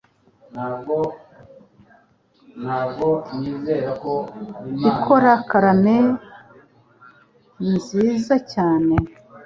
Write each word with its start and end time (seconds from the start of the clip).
ikora 4.91 5.31
karamel 5.49 6.07
nziza 7.75 8.35
cyane 8.53 8.95